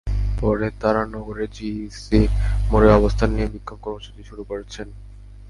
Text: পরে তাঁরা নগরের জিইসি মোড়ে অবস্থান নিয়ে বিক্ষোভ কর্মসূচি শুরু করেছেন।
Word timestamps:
পরে 0.39 0.67
তাঁরা 0.81 1.03
নগরের 1.15 1.49
জিইসি 1.51 2.19
মোড়ে 2.69 2.89
অবস্থান 2.99 3.29
নিয়ে 3.35 3.51
বিক্ষোভ 3.53 3.77
কর্মসূচি 3.85 4.21
শুরু 4.29 4.43
করেছেন। 4.43 4.87